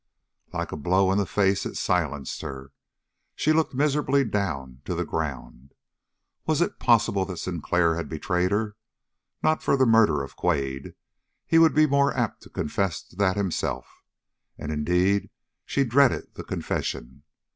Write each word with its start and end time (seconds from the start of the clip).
Like 0.51 0.71
a 0.71 0.77
blow 0.77 1.11
in 1.11 1.19
the 1.19 1.27
face 1.27 1.63
it 1.63 1.77
silenced 1.77 2.41
her. 2.41 2.71
She 3.35 3.53
looked 3.53 3.75
miserably 3.75 4.25
down 4.25 4.81
to 4.85 4.95
the 4.95 5.05
ground. 5.05 5.75
Was 6.47 6.59
it 6.59 6.79
possible 6.79 7.23
that 7.25 7.37
Sinclair 7.37 7.97
had 7.97 8.09
betrayed 8.09 8.49
her? 8.49 8.75
Not 9.43 9.61
for 9.61 9.77
the 9.77 9.85
murder 9.85 10.23
of 10.23 10.35
Quade. 10.35 10.95
He 11.45 11.59
would 11.59 11.75
be 11.75 11.85
more 11.85 12.17
apt 12.17 12.41
to 12.41 12.49
confess 12.49 13.03
that 13.03 13.37
himself, 13.37 14.01
and 14.57 14.71
indeed 14.71 15.29
she 15.67 15.83
dreaded 15.83 16.33
the 16.33 16.43
confession. 16.45 17.21